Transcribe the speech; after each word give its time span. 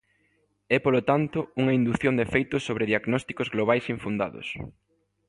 É, 0.75 0.77
polo 0.85 1.01
tanto, 1.09 1.39
unha 1.61 1.75
indución 1.79 2.13
de 2.19 2.29
feitos 2.33 2.65
sobre 2.67 2.89
diagnósticos 2.91 3.47
globais 3.53 3.85
infundados. 3.95 4.47